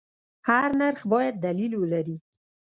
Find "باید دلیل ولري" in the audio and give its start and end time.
1.13-2.17